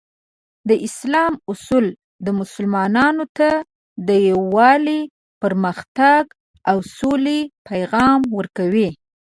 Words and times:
د 0.69 0.71
اسلام 0.87 1.33
اصول 1.51 1.85
مسلمانانو 2.41 3.25
ته 3.37 3.49
د 4.07 4.09
یووالي، 4.29 5.01
پرمختګ، 5.41 6.23
او 6.69 6.77
سولې 6.97 7.39
پیغام 7.69 8.19
ورکوي. 8.37 8.89